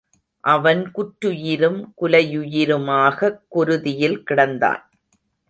[0.39, 4.81] அவன் குற்றுயிரும் குலையுயிருமாகக் குருதியில் கிடந்தான்.